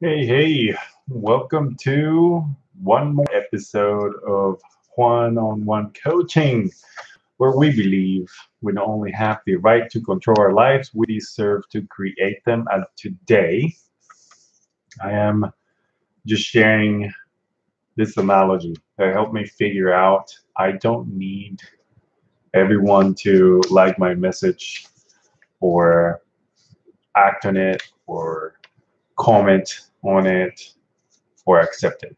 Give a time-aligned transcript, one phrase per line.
[0.00, 2.44] Hey, hey, welcome to
[2.82, 4.60] one more episode of
[4.96, 6.68] One on One Coaching,
[7.36, 8.28] where we believe
[8.60, 12.66] we not only have the right to control our lives, we deserve to create them.
[12.72, 13.72] And today,
[15.00, 15.52] I am
[16.26, 17.12] just sharing
[17.94, 21.60] this analogy that helped me figure out I don't need
[22.52, 24.88] everyone to like my message
[25.60, 26.20] or
[27.16, 28.56] act on it or
[29.16, 30.60] comment on it
[31.46, 32.16] or accept it.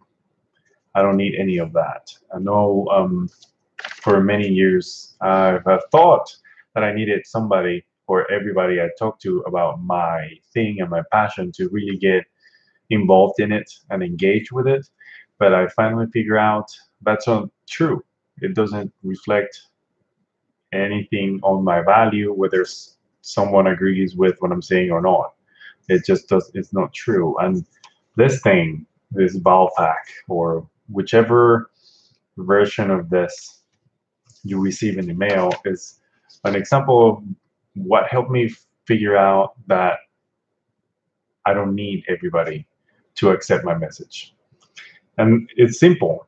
[0.94, 2.12] I don't need any of that.
[2.34, 3.28] I know um,
[4.02, 6.34] for many years I've thought
[6.74, 11.52] that I needed somebody or everybody I talked to about my thing and my passion
[11.52, 12.24] to really get
[12.90, 14.86] involved in it and engage with it.
[15.38, 16.70] But I finally figure out
[17.02, 18.02] that's not true.
[18.40, 19.60] It doesn't reflect
[20.72, 22.64] anything on my value, whether
[23.22, 25.35] someone agrees with what I'm saying or not.
[25.88, 26.50] It just does.
[26.54, 27.36] It's not true.
[27.38, 27.64] And
[28.16, 29.94] this thing, this Valpak,
[30.28, 31.70] or whichever
[32.36, 33.62] version of this
[34.42, 36.00] you receive in the mail, is
[36.44, 37.24] an example of
[37.74, 38.54] what helped me
[38.86, 39.98] figure out that
[41.44, 42.66] I don't need everybody
[43.16, 44.34] to accept my message.
[45.18, 46.26] And it's simple.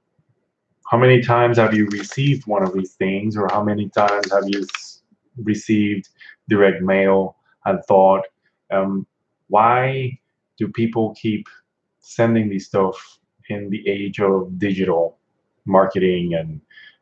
[0.91, 4.45] How many times have you received one of these things, or how many times have
[4.47, 4.67] you
[5.37, 6.09] received
[6.49, 8.25] direct mail and thought,
[8.71, 9.07] um,
[9.49, 10.19] why
[10.59, 11.47] do people keep
[12.01, 13.19] sending these stuff
[13.49, 15.19] in the age of digital
[15.65, 16.61] marketing and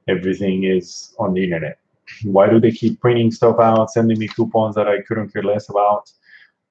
[0.08, 1.78] everything is on the internet?
[2.22, 5.68] Why do they keep printing stuff out, sending me coupons that I couldn't care less
[5.68, 6.10] about,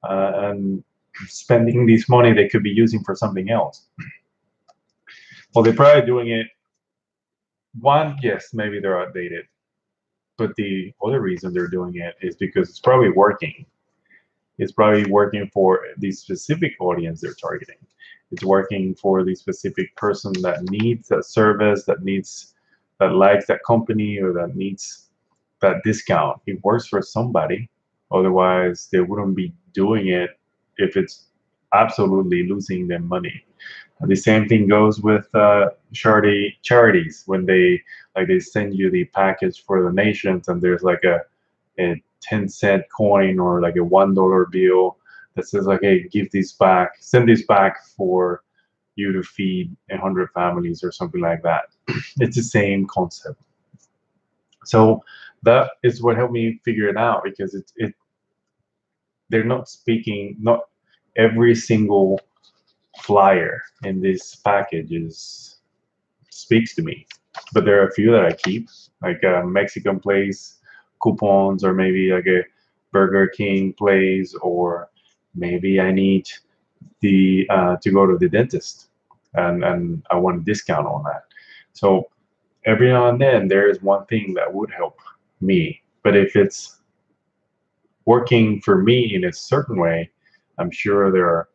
[0.09, 0.83] uh, and
[1.27, 3.87] spending this money they could be using for something else?
[5.53, 6.47] Well, they're probably doing it.
[7.79, 9.45] One, yes, maybe they're outdated,
[10.37, 13.65] but the other reason they're doing it is because it's probably working
[14.57, 17.77] it's probably working for the specific audience they're targeting.
[18.31, 22.55] It's working for the specific person that needs that service, that needs,
[22.99, 25.09] that likes that company, or that needs
[25.61, 26.41] that discount.
[26.47, 27.69] It works for somebody.
[28.11, 30.31] Otherwise, they wouldn't be doing it
[30.77, 31.27] if it's
[31.73, 33.45] absolutely losing them money.
[34.01, 37.81] The same thing goes with uh, charity charities when they
[38.15, 41.21] like they send you the package for the nations, and there's like a,
[41.79, 44.97] a 10 cent coin or like a one dollar bill
[45.35, 48.41] that says like hey give this back send this back for
[48.95, 51.65] you to feed 100 families or something like that.
[52.19, 53.41] It's the same concept.
[54.65, 55.03] So
[55.43, 57.93] that is what helped me figure it out because it, it
[59.29, 60.61] they're not speaking not
[61.17, 62.19] every single
[63.01, 65.59] flyer in this package is
[66.31, 67.05] speaks to me
[67.53, 68.69] but there are a few that i keep
[69.01, 70.59] like a mexican place
[71.05, 72.41] coupons or maybe like a
[72.91, 74.89] Burger King place or
[75.35, 76.27] maybe I need
[77.01, 78.89] the uh, to go to the dentist
[79.35, 81.23] and, and I want a discount on that.
[81.73, 82.09] So
[82.65, 84.99] every now and then there is one thing that would help
[85.41, 85.81] me.
[86.03, 86.79] But if it's
[88.05, 90.09] working for me in a certain way,
[90.57, 91.49] I'm sure there are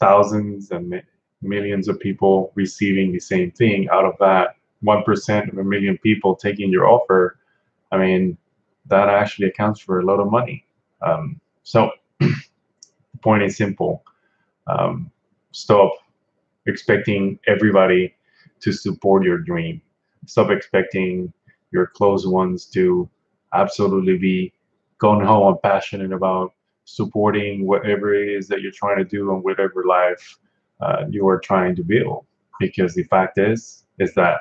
[0.00, 1.02] thousands and
[1.42, 3.88] millions of people receiving the same thing.
[3.90, 7.38] Out of that, 1% of a million people taking your offer,
[7.92, 8.36] I mean,
[8.86, 10.64] that actually accounts for a lot of money.
[11.02, 12.32] Um, so the
[13.22, 14.04] point is simple.
[14.66, 15.10] Um,
[15.52, 15.92] stop
[16.66, 18.14] expecting everybody
[18.60, 19.80] to support your dream.
[20.26, 21.32] Stop expecting
[21.72, 23.08] your close ones to
[23.54, 24.52] absolutely be
[24.98, 26.52] going home and passionate about
[26.84, 30.38] supporting whatever it is that you're trying to do and whatever life
[30.80, 32.24] uh, you are trying to build.
[32.60, 34.38] Because the fact is, is that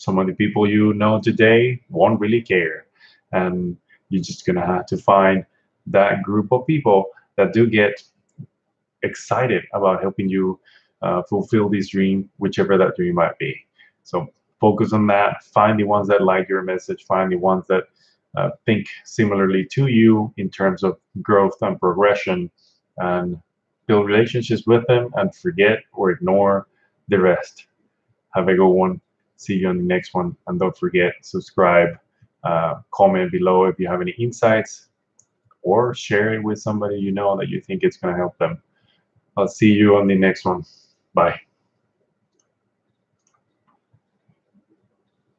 [0.00, 2.86] some of the people you know today won't really care.
[3.32, 3.76] And
[4.08, 5.44] you're just to have to find
[5.88, 7.04] that group of people
[7.36, 8.02] that do get
[9.02, 10.58] excited about helping you
[11.02, 13.54] uh, fulfill this dream, whichever that dream might be.
[14.02, 14.26] So
[14.58, 15.44] focus on that.
[15.44, 17.04] Find the ones that like your message.
[17.04, 17.84] Find the ones that
[18.38, 22.50] uh, think similarly to you in terms of growth and progression,
[22.96, 23.38] and
[23.86, 26.68] build relationships with them and forget or ignore
[27.08, 27.66] the rest.
[28.34, 29.00] Have a good one.
[29.40, 30.36] See you on the next one.
[30.46, 31.98] And don't forget, subscribe,
[32.44, 34.88] uh, comment below if you have any insights,
[35.62, 38.62] or share it with somebody you know that you think it's going to help them.
[39.38, 40.62] I'll see you on the next one.
[41.14, 41.40] Bye.